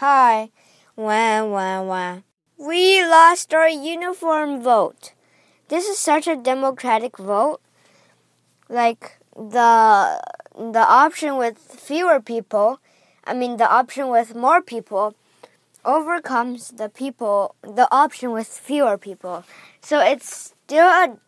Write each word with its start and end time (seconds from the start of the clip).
Hi. 0.00 0.48
Wah, 0.96 1.44
wah, 1.44 1.82
wah. 1.82 2.20
We 2.56 3.04
lost 3.04 3.52
our 3.52 3.68
uniform 3.68 4.62
vote. 4.62 5.12
This 5.68 5.86
is 5.86 5.98
such 5.98 6.26
a 6.26 6.36
democratic 6.36 7.18
vote. 7.18 7.60
Like 8.70 9.18
the 9.36 10.22
the 10.56 10.86
option 10.88 11.36
with 11.36 11.58
fewer 11.58 12.18
people, 12.18 12.80
I 13.24 13.34
mean 13.34 13.58
the 13.58 13.70
option 13.70 14.08
with 14.08 14.34
more 14.34 14.62
people 14.62 15.16
overcomes 15.84 16.68
the 16.68 16.88
people 16.88 17.54
the 17.60 17.86
option 17.92 18.30
with 18.30 18.48
fewer 18.48 18.96
people. 18.96 19.44
So 19.82 20.00
it's 20.00 20.54
still 20.64 20.88
a 20.88 21.18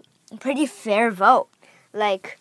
pretty 0.41 0.65
fair 0.65 1.11
vote. 1.11 1.49
Like 1.93 2.39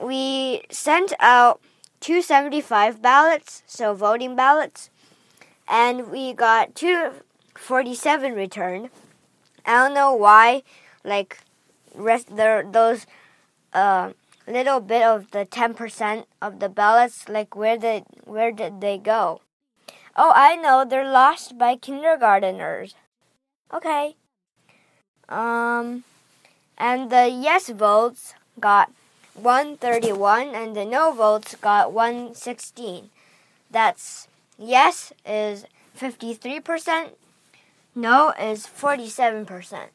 we 0.00 0.62
sent 0.70 1.12
out 1.20 1.60
275 2.00 3.02
ballots, 3.02 3.62
so 3.66 3.92
voting 3.92 4.34
ballots, 4.34 4.88
and 5.70 6.10
we 6.10 6.32
got 6.32 6.74
247 6.74 8.34
returned. 8.34 8.90
I 9.64 9.86
don't 9.86 9.94
know 9.94 10.12
why, 10.12 10.62
like, 11.04 11.38
rest 11.94 12.34
there 12.36 12.64
those 12.64 13.06
uh, 13.72 14.12
little 14.46 14.80
bit 14.80 15.02
of 15.02 15.30
the 15.30 15.46
10% 15.46 16.24
of 16.42 16.58
the 16.58 16.68
ballots, 16.68 17.28
like 17.28 17.54
where 17.54 17.78
did 17.78 18.04
where 18.24 18.50
did 18.50 18.80
they 18.80 18.98
go? 18.98 19.40
Oh, 20.16 20.32
I 20.34 20.56
know, 20.56 20.84
they're 20.84 21.10
lost 21.10 21.56
by 21.56 21.76
kindergarteners. 21.76 22.94
Okay. 23.72 24.16
Um, 25.28 26.02
and 26.76 27.10
the 27.10 27.28
yes 27.28 27.68
votes 27.68 28.34
got 28.58 28.90
131 29.34 30.54
and 30.54 30.74
the 30.74 30.84
no 30.84 31.12
votes 31.12 31.54
got 31.54 31.92
116. 31.92 33.10
That's 33.70 34.26
yes 34.60 35.12
is 35.26 35.64
53%, 35.98 37.10
no 37.94 38.32
is 38.38 38.66
47%. 38.66 39.88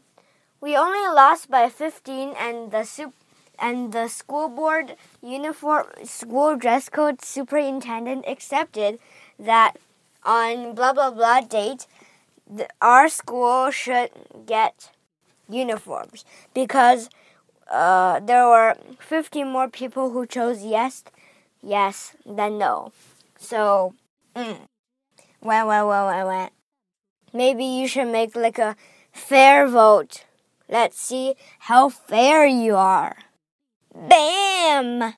We 0.61 0.75
only 0.75 1.07
lost 1.13 1.49
by 1.49 1.69
15 1.69 2.33
and 2.39 2.72
the 2.72 2.83
sup- 2.83 3.13
and 3.57 3.94
the 3.94 4.09
school 4.09 4.49
board 4.49 4.97
uniform 5.22 5.88
school 6.03 6.57
dress 6.57 6.89
code 6.89 7.23
superintendent 7.23 8.25
accepted 8.27 8.99
that 9.39 9.77
on 10.25 10.75
blah 10.75 10.91
blah 10.91 11.11
blah 11.11 11.39
date 11.39 11.88
our 12.81 13.09
school 13.09 13.72
should 13.72 14.09
get 14.45 14.91
uniforms 15.50 16.25
because 16.53 17.09
uh, 17.69 18.19
there 18.19 18.47
were 18.47 18.75
50 19.00 19.44
more 19.44 19.69
people 19.69 20.11
who 20.11 20.25
chose 20.25 20.63
yes, 20.63 21.03
yes 21.63 22.16
than 22.25 22.57
no. 22.57 22.91
So, 23.38 23.94
mm, 24.36 24.59
well, 25.41 25.67
well, 25.67 25.88
well, 25.88 26.08
well, 26.08 26.28
well. 26.28 26.50
Maybe 27.33 27.66
you 27.66 27.88
should 27.88 28.08
make 28.08 28.36
like 28.36 28.58
a 28.59 28.75
fair 29.11 29.67
vote. 29.67 30.25
Let's 30.69 31.00
see 31.00 31.36
how 31.59 31.89
fair 31.89 32.45
you 32.45 32.75
are. 32.75 33.17
Bam! 33.94 35.16